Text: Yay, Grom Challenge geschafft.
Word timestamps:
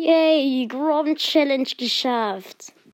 Yay, 0.00 0.68
Grom 0.68 1.16
Challenge 1.16 1.74
geschafft. 1.76 2.72